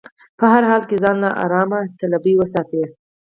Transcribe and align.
په 0.37 0.45
هر 0.53 0.63
حال 0.69 0.83
کې 0.89 0.97
ځان 1.03 1.15
له 1.23 1.29
ارام 1.43 1.69
طلبي 1.99 2.33
وساتي. 2.37 2.81